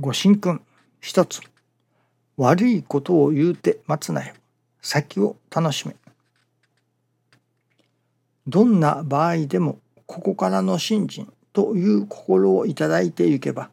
[0.00, 0.62] ご神君
[1.02, 1.42] 一つ
[2.38, 4.32] 悪いことを言うて待つなよ
[4.80, 5.94] 先を楽しめ
[8.46, 13.68] どんな場合でもここからの信心という心をいただいていけば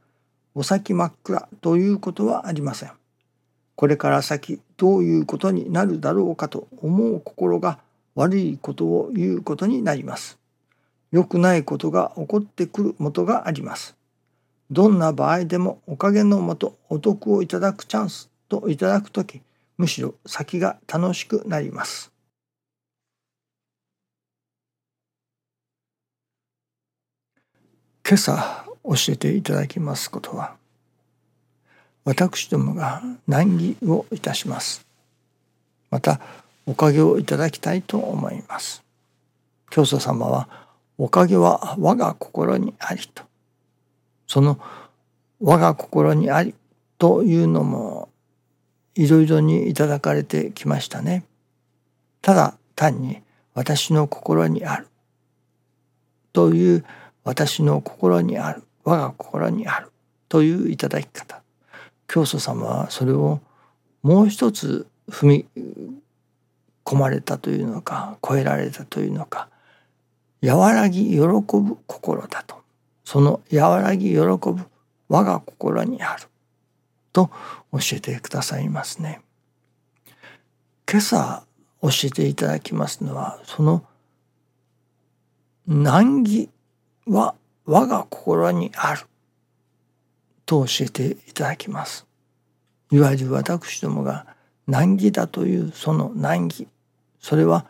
[0.54, 2.91] お先真っ暗ということはありません。
[3.75, 7.80] これから先どういうことになるだろうかと思う心が
[8.16, 10.39] 悪いことを言うことになります。
[11.12, 13.96] 良くないことが起こってくる元があります。
[14.70, 19.42] どんな場合でもおかげのもとお得をいただくチャンスといただくとき
[19.78, 22.12] むしろ先が楽しくなります。
[28.08, 30.56] 今朝教えていただきますことは
[32.06, 34.86] 私どもが難儀をいたします。
[35.92, 36.22] また
[36.66, 38.84] おかげをいただきたいと思います。
[39.70, 40.47] 教祖様は
[40.97, 43.23] おかげは我が心にありと。
[44.28, 44.59] その
[45.40, 46.54] 我が心にあり
[46.98, 48.09] というのも
[48.95, 51.23] いろいろにいただかれてきましたね。
[52.22, 53.22] ただ単に
[53.53, 54.88] 私の心にある。
[56.34, 56.86] という
[57.23, 58.64] 私の心にある。
[58.84, 59.92] 我が心にある。
[60.30, 61.41] といういただき方。
[62.08, 63.39] 教祖様はそれを
[64.02, 65.45] もう一つ踏み
[66.84, 69.50] 込まれたというのか超えられたというのか。
[70.44, 72.66] 和らぎ喜ぶ心だと。
[73.08, 74.38] その和らぎ喜ぶ
[75.08, 76.23] 我が心にある
[77.13, 77.31] と
[77.72, 79.22] 教えてくださいますね。
[80.91, 81.45] 今朝
[81.81, 83.85] 教えていただきますのはその
[85.66, 86.50] 難儀
[87.05, 89.05] は我が心にある
[90.45, 92.05] と教えていただきます。
[92.91, 94.28] いわゆる私どもが
[94.67, 96.67] 難儀だというその難儀
[97.22, 97.67] それは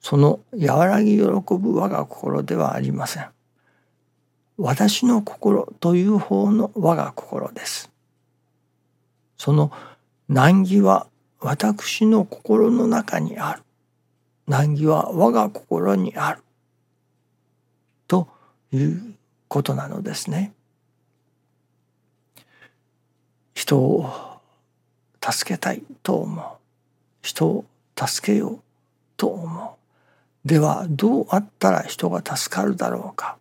[0.00, 3.35] その和らぎ喜ぶ我が心ではありません。
[4.58, 7.90] 私の心という方の我が心です。
[9.36, 9.70] その
[10.28, 11.06] 難儀は
[11.40, 13.62] 私の心の中にある。
[14.46, 16.42] 難儀は我が心にある。
[18.08, 18.28] と
[18.72, 19.14] いう
[19.48, 20.52] ことなのですね。
[23.54, 24.10] 人を
[25.20, 26.44] 助けたいと思う。
[27.20, 27.64] 人を
[27.98, 28.60] 助けよう
[29.16, 29.78] と思
[30.44, 30.48] う。
[30.48, 33.36] ではどうあったら人が助かるだろうか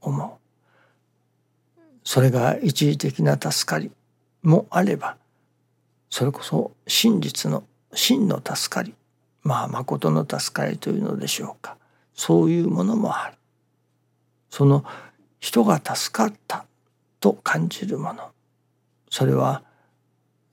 [0.00, 0.30] 思う。
[2.04, 3.90] それが一時的な助かり
[4.42, 5.16] もあれば
[6.08, 7.62] それこそ真実の
[7.94, 8.94] 真の助かり
[9.42, 11.76] まあ誠の助かりというのでしょうか。
[12.14, 13.36] そういうものもある。
[14.50, 14.84] その
[15.38, 16.66] 人が助かった
[17.20, 18.30] と感じるもの。
[19.08, 19.62] それは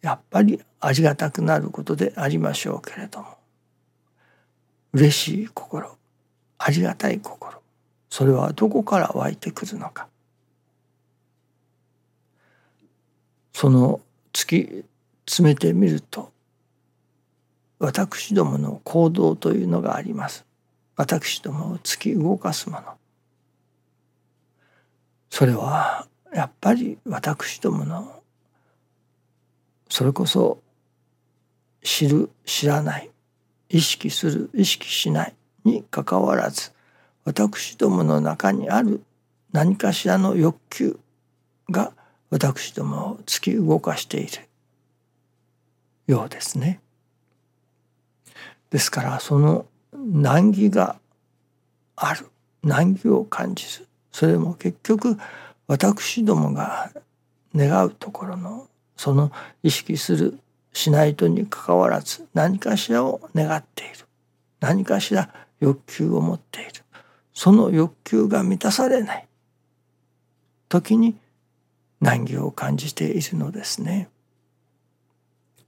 [0.02, 3.38] やっぱりありがたくなることでありましょうけれども。
[4.94, 5.98] 嬉しい心
[6.58, 7.57] ありがたい心。
[8.18, 10.08] それはどこから湧いてくるのか。
[13.54, 14.02] その
[14.34, 14.86] 突き
[15.28, 16.32] 詰めてみると
[17.78, 20.48] 私どもの行動というのがあります。
[20.96, 22.98] 私どもを突き動かすもの。
[25.30, 28.24] それはやっぱり私どもの
[29.90, 30.64] それこそ
[31.84, 33.12] 知る知らない
[33.70, 35.36] 意識する意識しない
[35.66, 36.72] にかかわらず
[37.28, 39.02] 私どもの中にある
[39.52, 40.98] 何かしらの欲求
[41.70, 41.92] が
[42.30, 44.48] 私どもを突き動かしている。
[46.08, 46.80] ようですね。
[48.70, 51.02] ですからその難儀が
[51.98, 52.28] ある。
[52.64, 55.18] 難儀を感じるそれも結局
[55.68, 56.94] 私どもが
[57.54, 59.34] 願うところのその
[59.64, 60.40] 意識する
[60.72, 64.06] しないとにかかわらず何かしらを願っている。
[64.62, 66.87] 何かしら欲求を持っている。
[67.38, 69.28] その欲求が満たされない
[70.70, 71.20] 時に
[72.02, 74.10] 難儀を感じているのですね。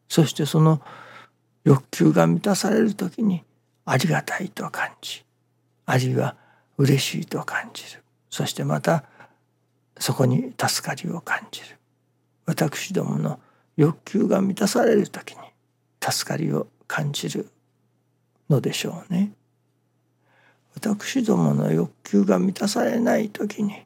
[0.08, 0.82] そしてその
[1.64, 3.44] 欲求が満たされる時に
[3.86, 5.24] ありがたいと感じ
[5.86, 6.36] あるいは
[6.80, 9.04] 嬉しいと感じるそしてまた
[10.00, 11.78] そこに助かりを感じる
[12.48, 13.40] 私どもの
[13.78, 15.38] 欲求が満たされる時に
[16.02, 17.48] 助かりを感じる
[18.50, 19.34] のでしょうね。
[20.76, 23.86] 私どもの欲求が満たされない時に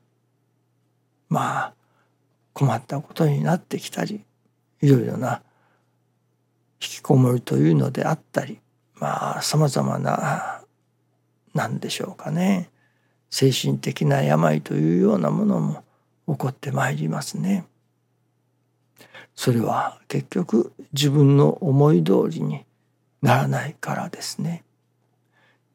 [1.30, 1.74] まあ
[2.54, 4.24] 困ったことになってきたり
[4.82, 5.42] いろいろな
[6.82, 8.60] 引きこもりというのであったり
[8.96, 10.62] まあさまざまな
[11.54, 12.70] 何でしょうかね
[13.30, 15.84] 精神的な病というようなものも
[16.28, 17.66] 起こってまいりますね。
[19.36, 22.64] それは結局自分の思い通りに
[23.24, 24.64] ならないからですね。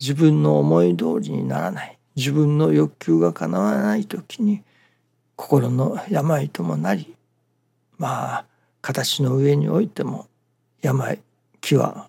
[0.01, 1.99] 自分の思い通りにならない。
[2.19, 4.65] 自分の欲求が叶わない時に
[5.37, 7.15] 心の病ともなり
[7.97, 8.45] まあ
[8.81, 10.27] 形の上においても
[10.83, 11.21] 病
[11.61, 12.09] 気は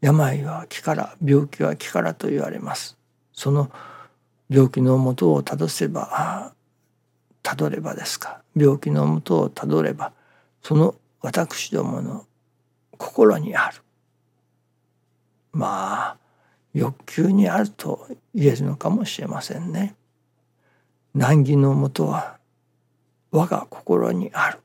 [0.00, 2.96] 病は気から病気は気からと言われます。
[3.32, 3.72] その
[4.48, 6.52] 病気のもとをたどせば
[7.42, 8.40] たどればですか。
[8.54, 10.12] 病気のもとをたどれば
[10.62, 12.24] その私どもの
[12.96, 13.82] 心にある。
[15.52, 16.16] まあ
[16.74, 19.94] 欲求にあると言えるのかもしれませんね。
[21.14, 22.38] 難儀のもとは
[23.30, 24.58] 我が心にある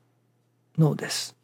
[0.77, 1.35] のです。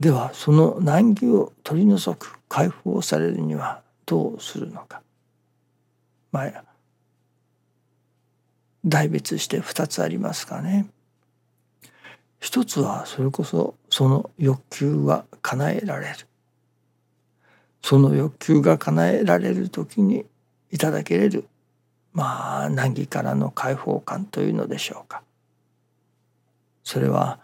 [0.00, 5.02] ではその難儀を取り除く解放されるにはどうするのか。
[6.30, 6.64] まあ
[8.86, 10.86] 大別して2つありますかね。
[12.40, 16.27] 一つはそれこそその欲求は叶えられる。
[17.82, 20.24] その欲求が叶えられる時に
[20.70, 21.46] いただけれる
[22.12, 25.22] まあ難儀からの解放感というのでしょうか。
[26.82, 27.38] それは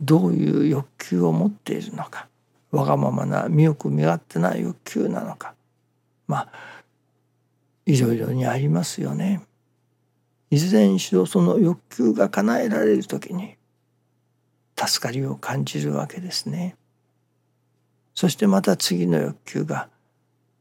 [0.00, 2.28] どういう欲求を持っているのか
[2.70, 5.54] わがままな身よく身勝手な欲求なのか
[6.26, 6.48] まあ
[7.86, 9.40] いろいろにありますよね。
[10.50, 13.56] いずれにしろその欲求が叶えられる時に
[14.76, 16.76] 助かりを感じるわけですね。
[18.18, 19.88] そしてまた次の欲求が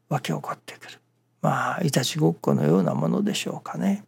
[0.10, 1.00] 湧き起こってくる。
[1.42, 4.04] まあいたちごっこのようなものでしょうかね。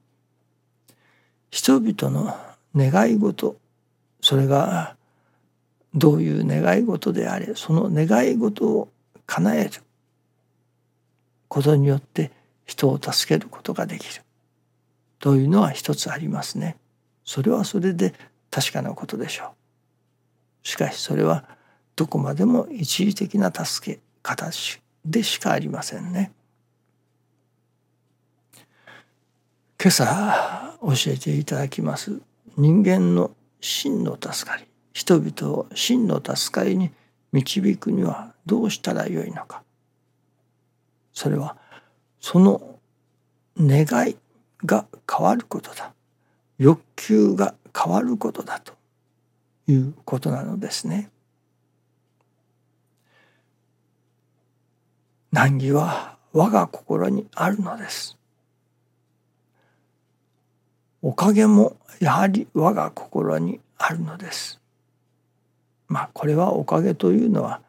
[1.50, 2.38] 人々の
[2.76, 3.58] 願い事
[4.22, 4.96] それが
[5.96, 8.88] どういう願い事であれその願い事を
[9.26, 9.72] 叶える
[11.48, 12.32] ことによって
[12.68, 14.22] 人を助けることができる
[15.18, 16.78] というのは一つありますね。
[17.26, 18.14] それはそれで
[18.52, 20.68] 確かなことでしょう。
[20.68, 21.58] しかしそれは
[22.00, 24.50] どこまでも一時的な助け方
[25.04, 26.32] でしかありませんね。
[29.78, 32.22] 今朝教えていただきます
[32.56, 34.64] 人間の真の助かり
[34.94, 36.92] 人々を真の助かりに
[37.34, 39.62] 導くにはどうしたらよいのか
[41.12, 41.58] それは
[42.22, 42.80] その
[43.60, 44.16] 願い
[44.66, 45.92] が変わることだ
[46.60, 48.72] 欲求が変わることだと
[49.68, 51.10] いうことなのですね。
[55.32, 58.18] 難儀は我が心にあるのです。
[61.02, 64.60] おかげもやはり我が心にあるのです。
[65.88, 67.62] まあこれはおかげというのは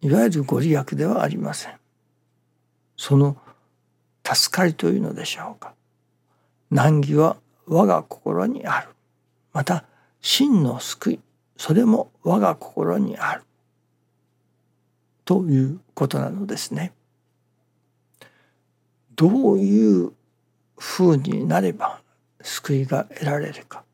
[0.00, 1.74] いわゆるご利益ではありません。
[2.96, 3.36] その
[4.24, 5.74] 助かりというのでしょうか。
[6.70, 7.36] 難儀は
[7.66, 8.88] 我が心にある。
[9.52, 9.84] また
[10.20, 11.20] 真の救い
[11.56, 13.42] それも我が心にある。
[15.30, 16.92] ということなのですね。
[19.14, 20.12] どういう
[20.76, 22.00] ふうになれば
[22.42, 23.84] 救いが得られるか。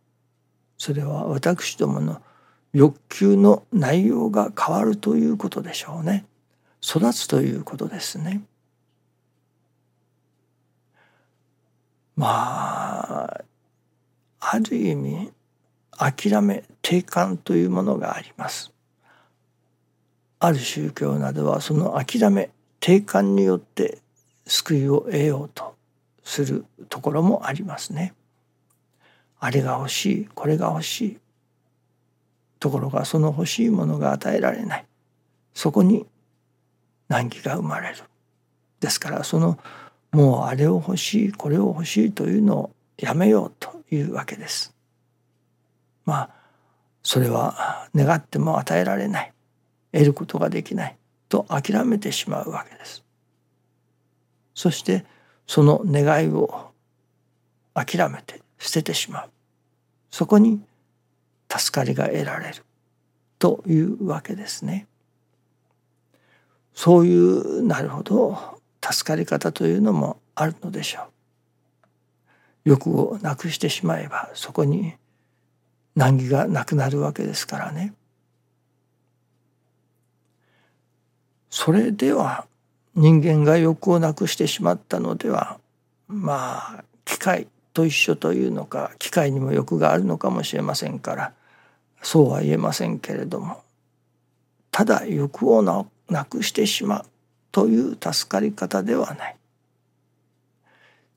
[0.78, 2.22] それは私どもの
[2.72, 6.24] 欲求の内容が変わるということでしょうね。
[6.82, 8.40] 育つということですね。
[12.16, 13.44] まあ
[14.40, 15.32] ある意味
[15.90, 18.72] 諦め定感というものがあります。
[20.38, 22.50] ある宗教などはその諦め
[22.80, 23.98] 定感によって
[24.46, 25.74] 救いを得ようと
[26.22, 28.14] するところもありますね。
[29.38, 31.18] あれが欲しいこれが欲しい
[32.58, 34.86] ところがその欲しいものが与えられない
[35.54, 36.06] そこに
[37.08, 37.96] 難儀が生まれる
[38.80, 39.58] ですからその
[40.12, 44.74] もうあれを欲しいこれを欲しいというのをやめようというわけです。
[46.06, 46.30] まあ
[47.02, 49.32] それは願っても与えられない
[49.92, 50.96] 得ることができない
[51.28, 53.04] と諦めてしまうわけです。
[54.54, 55.04] そして
[55.46, 56.70] その願いを
[57.74, 59.30] 諦めて捨ててしまう
[60.10, 60.60] そこに
[61.48, 62.64] 助かりが得られる
[63.38, 64.86] というわけですね。
[66.74, 71.04] そういうなるほど助かり方というのもあるのでしょう。
[72.64, 74.94] 欲をなくしてしまえばそこに
[75.94, 77.94] 難儀がなくなるわけですからね。
[81.58, 82.44] それでは
[82.94, 85.58] 人間が欲をなくしてしまったのでは
[86.06, 91.32] まあ機械と一緒というのか機械にも欲があるのかもしれませんから
[92.02, 93.62] そうは言えませんけれども
[94.70, 97.06] ただ欲をなくしてしまう
[97.52, 99.36] という助かり方ではない。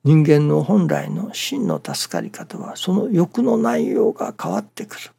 [0.05, 5.09] 人間の本来の真の助かり方はその欲の内容が変わってくる。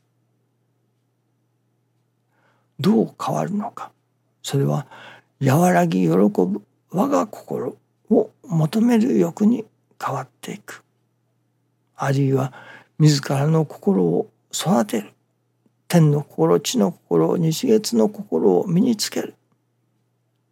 [2.78, 3.92] どう変わるのか。
[4.42, 4.86] それは
[5.42, 7.76] 和らぎ喜ぶ我が心
[8.10, 9.64] を求める欲に
[10.02, 10.82] 変わっていく。
[11.96, 12.52] あるいは
[12.98, 15.12] 自らの心を育てる。
[15.88, 19.34] 天の心地の心日月の心を身につける。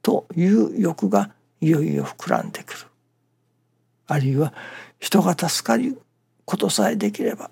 [0.03, 1.31] という欲が
[1.61, 2.79] いよいよ膨らんでくる。
[4.07, 4.55] あるいは
[4.99, 6.01] 人が助かる
[6.45, 7.51] ことさえできれば。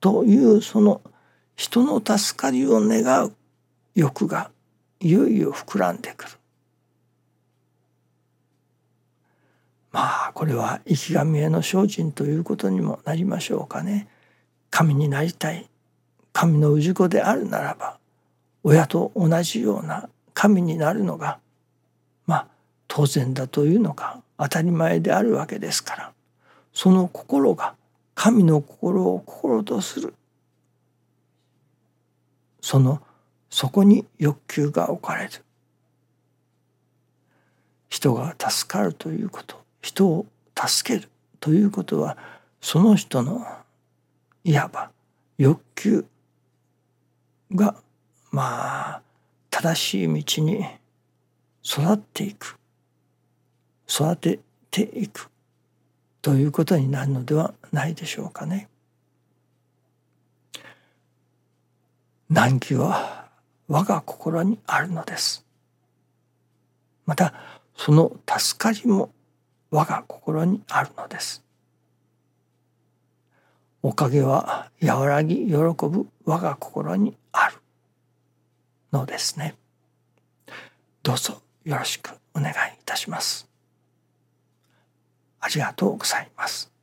[0.00, 1.00] というその
[1.56, 3.34] 人の助かりを願う
[3.94, 4.50] 欲が
[5.00, 6.30] いよいよ膨らんでくる。
[9.92, 14.08] まあこれは生き神への精進ということにもなりましょうかね。
[14.70, 15.68] 神になりたい。
[16.32, 17.98] 神の氏子であるならば
[18.62, 21.38] 親と同じような神になるのが
[22.26, 22.46] まあ
[22.88, 26.12] 当然だというのか当たり前であるわけですから。
[26.74, 27.74] その心が
[28.14, 30.14] 神の心を心とする。
[32.60, 33.00] その
[33.50, 35.30] そこに欲求が置かれる
[37.88, 40.26] 人が助かるということ人を
[40.56, 41.08] 助ける
[41.40, 42.16] ということは
[42.60, 43.46] その人の
[44.44, 44.90] いわば
[45.38, 46.04] 欲求
[47.54, 47.76] が
[48.30, 49.02] まあ
[49.50, 50.66] 正しい道に
[51.62, 52.58] 育っていく
[53.88, 55.30] 育てていく
[56.20, 58.68] ということになるのではないでしょうかね。
[62.28, 63.25] 難儀は
[63.68, 65.44] 我が心にあるのです。
[67.04, 67.34] また
[67.76, 69.10] その助かりも
[69.70, 71.44] 我が心にあるのです。
[73.82, 77.56] おかげは和らぎ喜ぶ我が心にある
[78.92, 79.54] のですね。
[81.02, 82.54] どうぞよろしくお願いい
[82.84, 83.48] たします。
[85.40, 86.75] ありがとうございます。